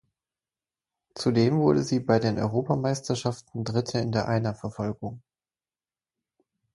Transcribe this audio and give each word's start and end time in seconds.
Zudem 1.13 1.57
wurde 1.59 1.83
sie 1.83 1.99
bei 1.99 2.17
den 2.17 2.39
Europameisterschaften 2.39 3.63
Dritte 3.63 3.99
in 3.99 4.11
der 4.11 4.27
Einerverfolgung. 4.27 5.21